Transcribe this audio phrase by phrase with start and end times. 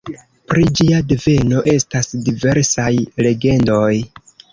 [0.51, 2.87] Pri ĝia deveno estas diversaj
[3.27, 3.93] legendoj.